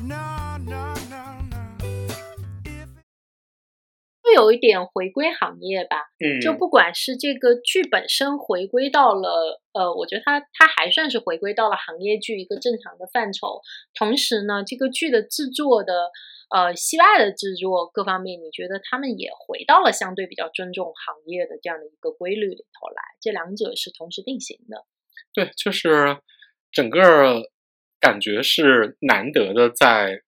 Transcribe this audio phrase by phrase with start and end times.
[0.00, 1.58] No, no, no, no.
[4.22, 13.60] 会有一点回归行业吧，嗯，就不管是这个剧本身回归到了，呃，我觉得它它还算是回归到了行业剧一个正常的范畴。
[13.94, 16.10] 同时呢，这个剧的制作的，
[16.54, 24.84] 呃，戏外的制作各方面，你觉得他们也回到了相对比较尊重行业的这样的一个规律里头来，这两者是同时并行的。
[25.32, 26.18] 对，就是
[26.70, 27.00] 整个
[28.00, 30.22] 感觉是难得的，在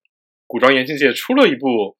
[0.47, 1.97] 古装言情界出了一部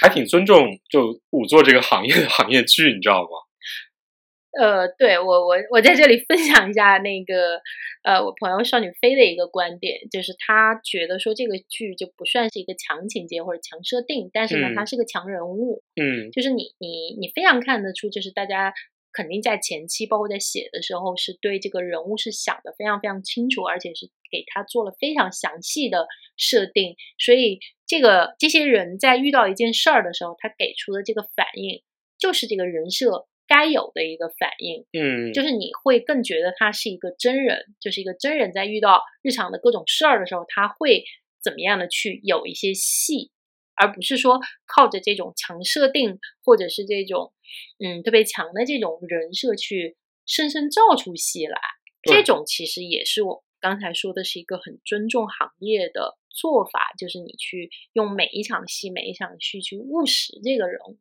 [0.00, 3.28] 还挺尊重就仵作这个行业的行业剧，你知道吗？
[4.56, 7.60] 呃，对我我我在这里分享一下那个
[8.04, 18.72] 呃，我朋友少女飞的一个观点，就是他觉得说这个剧就不算是一个强情节或者强设定，但是呢，嗯它是个强人物，嗯就是你你你非常看得出，就是大家
[19.14, 26.96] 肯定在前期，包括在写的时候，是对这个人物是想的非常非常清楚，而且是给他做了非常详细的设定。
[27.18, 31.82] 所以这个这些人在遇到一件事儿的时候，他给出的这个反应，
[32.18, 34.84] 就是这个人设该有的一个反应。
[34.92, 41.04] 嗯，就是你会更觉得他是一个真人，就是一个真人在遇到日常的各种事儿的时候，他会
[41.42, 43.30] 怎么样的去有一些戏，
[43.76, 47.32] 而不是说靠着这种强设定或者是这种
[47.78, 51.58] 嗯特别强的这种人设去生生造出戏来。
[52.02, 60.98] 这种其实也是我刚才说的是一个很尊重行业的做法，就是你去用每一场戏每一场戏去务实这个人物。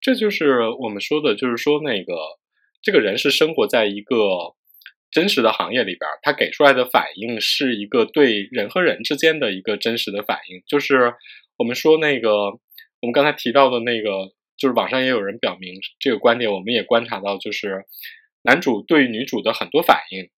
[0.00, 2.14] 这就是我们说的，就是说那个
[2.82, 4.16] 这个人是生活在一个
[5.10, 10.62] 真实的行业里边儿，他给出来的反应是一个对人和人之间的一个真实的反应。
[10.66, 11.14] 就是
[11.62, 12.46] 我们说那个
[13.00, 17.84] 我们刚才提到的那个，就是网上也有人表明这个观点，我们也观察到，就是
[18.42, 20.28] 男主对女主的很多反应，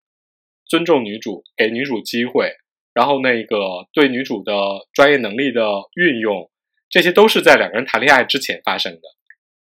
[0.68, 2.52] 尊重女主，给女主机会，
[2.92, 4.52] 然后那个对女主的
[4.92, 5.62] 专业能力的
[5.96, 6.50] 运用，
[6.90, 9.00] 这些都是在两个人谈恋爱之前发生的。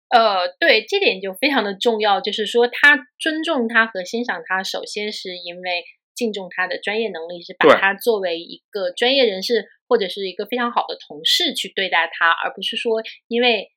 [0.09, 5.83] 呃，对，这点就非常的重要，就是说他尊重她和欣赏她，首先是因为
[6.13, 13.71] 敬重她的专业能力，是把对他作为一个专业人士或者是一个非常好的同事去对待他，而不是说因为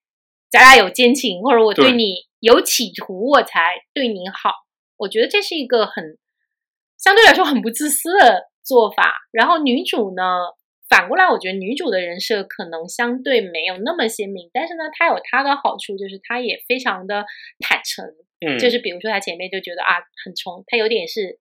[0.50, 4.52] 咱俩有奸情或者我对对你有企图我才对你好。
[4.96, 6.18] 我觉得这是一个很
[6.98, 9.14] 相对来说很不自私的做法。
[9.32, 10.22] 然后女主呢，
[10.88, 17.24] 反过来，我觉得女主的人设可能相对没有那么鲜明，但是呢，她有她的好处，就是她也非常的
[17.60, 18.04] 坦诚。
[18.40, 21.38] 嗯，就是比如说，她前面就觉得啊很冲，她有点是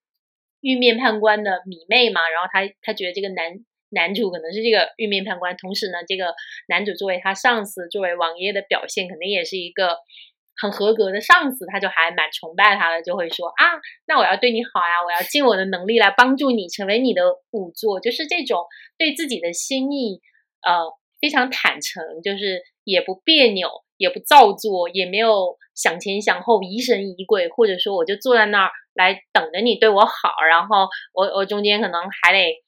[0.61, 6.33] 玉面判官的迷妹嘛，然后她她觉得这个男男主可能是这个玉面判官，同时呢，这个
[6.67, 9.97] 男主作为他上司，作为王爷的表现，肯定也是一个。
[10.61, 18.65] 很合格的上司，他就还蛮崇拜他的，就会说啊，那我要对你好呀，我要尽我的能力来帮助你成为你的仵作，就是这种
[18.97, 20.19] 对自己的心意，
[20.67, 32.61] 呃，非常坦诚，就是也不别扭，也不造作，也没有想前想后、疑神疑鬼，或者说我就坐在那儿来等着你对我好，然后我我中间可能还得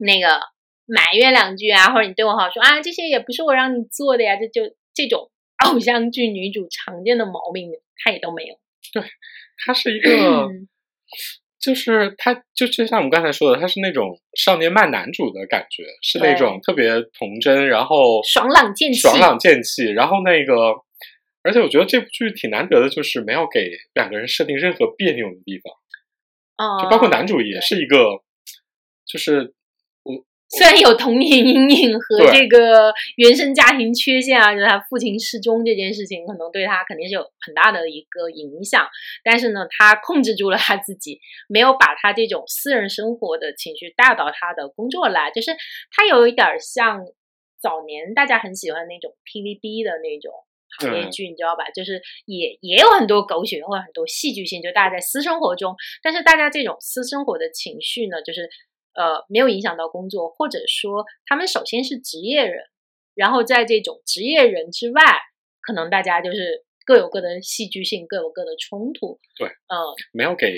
[0.00, 0.40] 那个
[0.86, 5.30] 埋怨两句啊，或者你对我好说啊，这些也不是我让你做的呀，这就这种
[5.66, 7.70] 偶像剧女主常见的毛病，
[8.02, 8.58] 她也都没有。
[8.92, 9.02] 对
[9.64, 10.48] 他是一个，
[11.60, 20.74] 就是他就就像我们刚才说的，他是那种少年漫男主的感觉，是那种特别童真，然后爽朗剑气爽朗剑气，然后那个，
[21.42, 25.72] 而且我觉得这部剧挺难得的，就是没有给两个人设定任何别扭的地方，
[26.56, 28.22] 啊，就包括男主也是一个，
[29.06, 29.54] 就是
[30.50, 38.88] 虽然有童年阴影和这个原生家庭缺陷啊，就是他父亲失踪这件事情，可能对他肯定是有很大的一个影响。
[39.22, 45.30] 但是呢，他控制住了他自己，没有把他这种私人生活的情绪带到他的工作来。
[45.30, 45.52] 就是
[45.96, 47.04] 他有一点儿像
[47.60, 50.32] 早年大家很喜欢那种 TVB 的那种
[50.80, 51.70] 行业嗯剧，你知道吧？
[51.70, 58.48] 就是也也有很多狗血或者很多戏剧性，就大家在私生活中，但是大家这种私生活的情绪呢，就是
[58.94, 62.64] 呃没有影响到工作，或者说他们首先是职业人，
[63.14, 65.02] 然后在这种职业人之外，
[65.60, 69.20] 可能大家就是各有各的戏剧性，各有各的冲突。
[69.36, 69.76] 对，嗯、
[70.12, 70.52] 没有给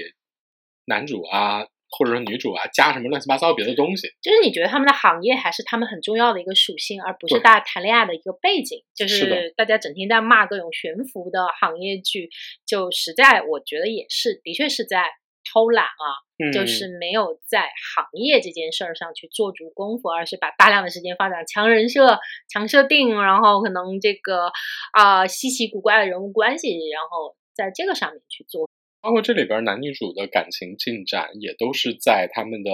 [0.87, 4.08] 男主啊或者说女主啊加什么乱七八糟别的东西。
[4.23, 8.82] 就是你觉得他们的行业还是他们很重要的一个属性，而不是大家谈恋爱的一个背景。
[8.94, 12.31] 就是大家整天在骂各种悬浮的行业剧，
[12.67, 15.05] 就实在我觉得也是，的确是在
[15.52, 16.06] 偷懒啊。
[16.38, 22.19] 嗯，就是没有在行业这件事儿上去做足功夫，而是把大量的时间发展强人设、
[22.49, 24.50] 强设定，然后可能这个
[24.93, 28.69] 啊、稀奇古怪的人物关系，然后在这个上面去做。
[29.00, 32.70] 包括这里边男女主的感情进展，也都是在他们的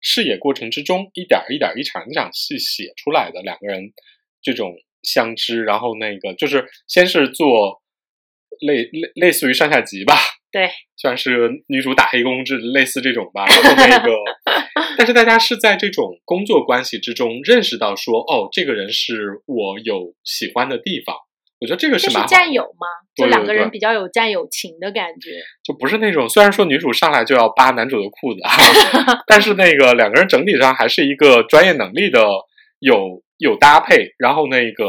[0.00, 3.92] 视野过程之中，一点儿一点儿、一场一场戏写出来的两个人
[4.40, 4.72] 这种
[5.02, 7.82] 相知，然后那个就是先是做
[8.60, 10.14] 类类类似于上下级吧，
[10.54, 14.12] 对，算是女主打黑工这类似这种吧，然后那个，
[14.96, 21.16] 但是大家是在这种工作关系之中认识到说，哦，这个人是我有喜欢的地方，
[21.60, 22.86] 我觉得这个是是蛮好的战友吗？
[23.16, 25.42] 就对对对两个人比较有战友情的感觉。
[25.64, 28.54] 就不是那种虽然说女主上来就要扒男主的裤子，啊，
[29.26, 32.24] 但是那个两个人整体上还是一个专业能力的
[32.78, 34.86] 有有搭配，然后那个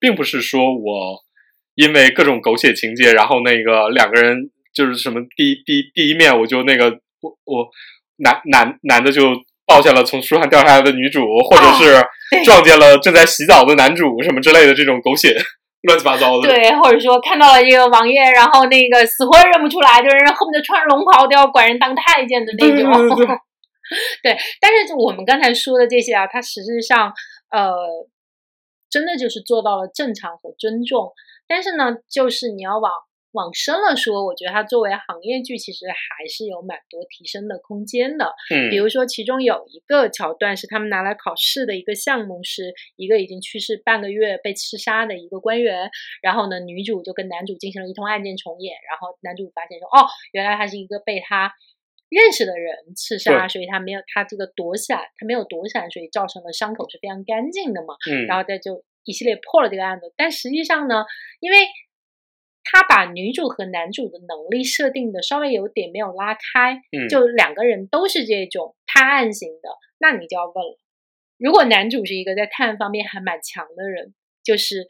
[0.00, 1.22] 并不是说我
[1.76, 6.90] 因为各种狗血情节，然后那个两个人就是什么第一第一第一面我就那个
[7.22, 7.66] 我我
[8.18, 9.22] 男男男的就
[9.66, 15.34] 抱下了从树上掉下来的女主，或者是撞见了正在洗澡的男主什么之类的这种狗血
[15.82, 16.48] 乱七八糟的。
[16.48, 22.92] 对，或者说看到了这个王爷，然后那个死活认不出来，就是恨不得穿着龙袍都要管人当太监的那种。
[22.92, 23.36] 对对对
[24.22, 27.12] 对，但是我们刚才说的这些啊，它实质上
[27.50, 27.72] 呃，
[28.90, 31.12] 真的就是做到了正常和尊重。
[31.48, 32.90] 但是呢，就是你要往
[33.36, 38.32] 往深了说，我觉得它作为行业剧，其实还是有蛮多提升的空间的。
[38.50, 45.90] 嗯，比如说，其中有一个桥段是他们拿来考试的一个项目，是一个已经去世半个月被刺杀的一个官员。
[46.22, 48.74] 然后呢，女主就跟男主进行了一通案件重演。
[48.88, 51.52] 然后男主发现说，哦，原来他是一个被他
[52.08, 57.94] 认识的人刺杀，所以他没有他这个躲闪，他没有躲闪，所以造成了伤口是非常干净的嘛。
[58.10, 60.14] 嗯，然后再就一系列破了这个案子。
[60.16, 61.04] 但实际上呢，
[61.40, 61.58] 因为
[62.70, 69.68] 他把女主和男主的能力设定的稍微有点没有拉开，嗯就两个人都是这种探案型的，
[69.98, 70.78] 那你就要问了，
[71.38, 74.14] 如果男主是一个在探案方面还蛮强的人，
[74.44, 74.86] 就是。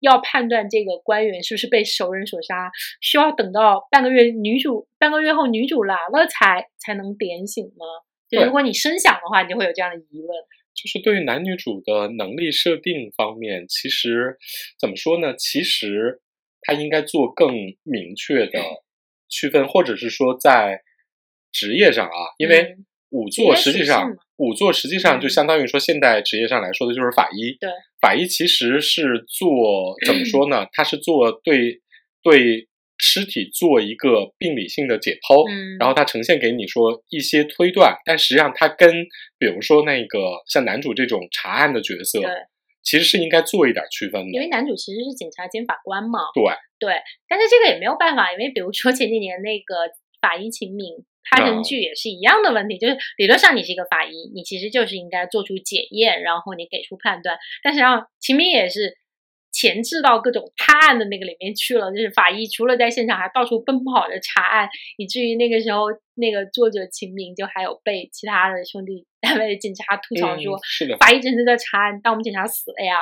[0.00, 2.70] 要判断这个官员是不是被熟人所杀，
[3.00, 7.86] 需要等到半个月女主半个月后女主来了才才能点醒吗？
[8.28, 10.28] 就如果你深想的话，你就会有这样的疑问。
[10.74, 14.36] 就是对于男女主的能力设定方面，其实
[14.78, 15.34] 怎么说呢？
[15.34, 16.20] 其实
[16.66, 17.54] 他应该做更
[17.84, 18.60] 明确的
[19.28, 20.80] 区分，或者是说在
[21.52, 22.86] 职业上啊，因为嗯。
[23.08, 25.30] 仵作实际上仵作实际上就嗯。
[25.30, 27.56] 相当于说现代职业上来说的就是法医。
[27.60, 27.70] 对，
[28.00, 30.66] 法医其实是做怎么说呢？
[30.72, 31.80] 他是做对
[32.20, 32.66] 对
[32.98, 35.78] 尸体做一个病理性的解剖，嗯。
[35.78, 39.06] 然后它呈现给你说一些推断，但实际上它跟
[39.38, 42.28] 比如说那个像男主这种查案的角色对，
[42.86, 44.30] 其实是应该做一点区分的。
[44.30, 46.44] 因为男主其实是警察兼法官嘛，对
[46.78, 49.74] 对，但是这个也没有办法，因为比如说前几年那个
[50.20, 58.96] 法医秦明拍成嗯剧也是一样的问题，就是理论上你是一个法医，你其实就是应该做出检验，然后你给出判断，但是让秦明也是。
[59.56, 64.68] 前置到各种探案的那个里面去了，就是法医除了在现场还到处奔跑着查案，
[64.98, 65.86] 以至于那个时候
[66.16, 72.96] 那个作者秦明就还有被其他的兄弟单位的警察吐槽说，嗯、是的，法医真的在查案，但我们警察死了呀。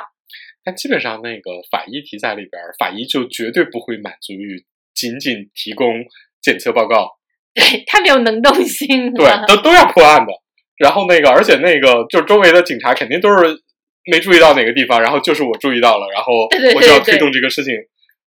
[0.63, 4.63] 但基本上那个法医题材里边儿，法医就绝对不会满足于
[4.93, 6.05] 仅仅提供
[6.41, 7.09] 检测报告，
[7.53, 9.13] 对，他没有能动性。
[9.13, 10.31] 对，都都要破案的。
[10.77, 13.63] 然后那个，而且那个，就周围的警察肯定都是
[14.11, 17.73] 没注意到哪个地方，然后就是我注意到了，然后 我就要推动这个事情，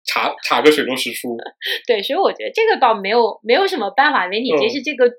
[0.05, 1.37] 查查个水落石出。
[1.87, 5.11] 对，所以我觉得这个倒没有没有什么办法，因为你这嗯是这个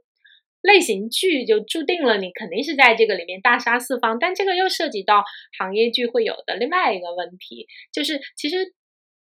[0.62, 4.18] 类型剧，就注定了你肯定是在这个里面大杀四方。
[4.20, 5.24] 但这个又涉及到
[5.60, 8.74] 行业剧会有的另外一个问题，就是其实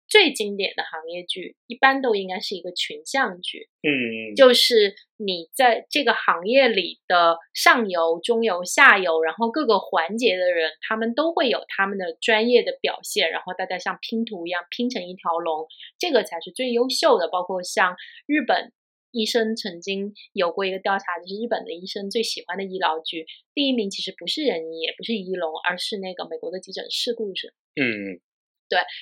[0.09, 15.67] 最经典的行业剧一般都应该是一个群像剧，嗯，就是你在这个行业里的上游、中游、下游，然后各个环节的人，他们都会有他们的专业的表现，然后大家像拼图一样拼成一条龙，
[15.99, 17.29] 这个才是最优秀的。
[17.29, 17.97] 包括像
[18.27, 18.73] 日本
[19.11, 27.55] 医生曾经有过一个调查，就是日本的医生最喜欢的医疗剧，第一名其实不是人医，也不是医龙，而是那个美国的急诊室故事。
[27.75, 28.21] 嗯，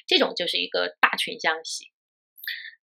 [0.06, 1.86] 这种就是一个大群像戏。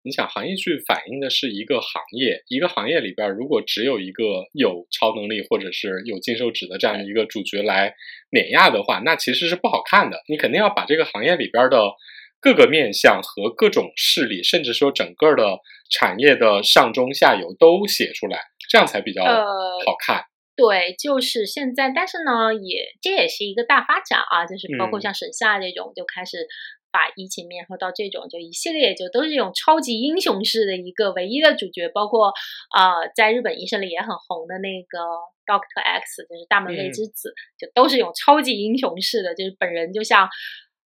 [0.04, 7.94] 你想，行业剧反映的是一个行业，一个行业里边儿如果只有一个有超能力或者是有金手指的这样的一个主角来
[8.32, 10.20] 碾压的话，那其实是不好看的。
[10.26, 11.92] 你肯定要把这个行业里边儿的
[12.40, 19.44] 各个面相和各种势力，甚至说整个的产业的上中下游都写出来，这样才比较呃
[19.86, 20.24] 好看。
[20.54, 26.46] 对，就是现在，但是呢，也这也是一个大发展啊，就是包括嗯像神夏这种，就开始
[26.90, 32.32] 把疫情面，然后到这种就一系列就都是这种超级英雄式的一个唯一的主角，包括
[32.76, 34.98] 呃，在日本医生里也很红的那个
[35.46, 40.28] Doctor X，就是大门卫嗯之子，就都是这种超级英雄式的，就是本人就像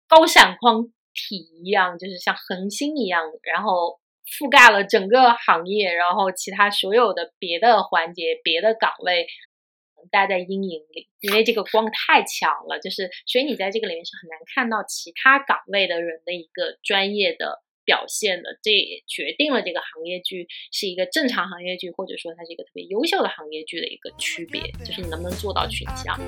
[0.08, 9.27] 高闪光体一样，就是像恒星一样，然后覆盖了整个行业，然后其他所有的别的环节、别的岗位。
[10.10, 18.58] 待在阴影里，因为这个光太强了，就是所以你在这个里面是很难看到其他岗位的人的一个专业的表现的。
[18.63, 26.20] 这也决定了这个行业剧是一个正常行业剧，或者说它是一个特别优秀的行业剧的一个区别，就是你能不能做到群像。